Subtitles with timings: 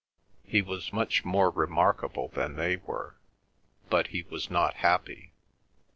[0.43, 3.17] He was much more remarkable than they were,
[3.87, 5.31] but he was not happy.